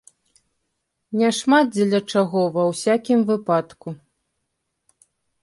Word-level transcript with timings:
Не 1.19 1.29
шмат 1.39 1.65
дзеля 1.73 1.99
чаго, 2.13 2.41
ва 2.57 2.63
ўсякім 2.71 3.19
выпадку. 3.29 3.87